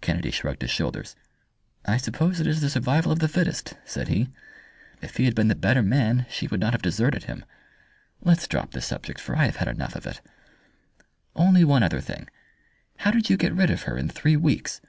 Kennedy 0.00 0.32
shrugged 0.32 0.62
his 0.62 0.72
shoulders. 0.72 1.14
"I 1.84 1.98
suppose 1.98 2.40
it 2.40 2.48
is 2.48 2.60
the 2.62 2.68
survival 2.68 3.12
of 3.12 3.20
the 3.20 3.28
fittest," 3.28 3.74
said 3.84 4.08
he. 4.08 4.28
"If 5.00 5.18
he 5.18 5.24
had 5.24 5.36
been 5.36 5.46
the 5.46 5.54
better 5.54 5.82
man 5.84 6.26
she 6.28 6.48
would 6.48 6.58
not 6.58 6.72
have 6.72 6.82
deserted 6.82 7.22
him. 7.26 7.44
Let's 8.20 8.48
drop 8.48 8.72
the 8.72 8.80
subject, 8.80 9.20
for 9.20 9.36
I 9.36 9.44
have 9.44 9.58
had 9.58 9.68
enough 9.68 9.94
of 9.94 10.04
it!" 10.04 10.20
"Only 11.36 11.62
one 11.62 11.84
other 11.84 12.00
thing. 12.00 12.26
How 12.96 13.12
did 13.12 13.30
you 13.30 13.36
get 13.36 13.54
rid 13.54 13.70
of 13.70 13.82
her 13.82 13.96
in 13.96 14.08
three 14.08 14.36
weeks?" 14.36 14.80